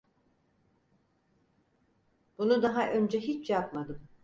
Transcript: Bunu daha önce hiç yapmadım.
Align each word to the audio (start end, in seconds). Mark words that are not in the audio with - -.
Bunu 2.37 2.61
daha 2.61 2.89
önce 2.91 3.19
hiç 3.19 3.49
yapmadım. 3.49 3.99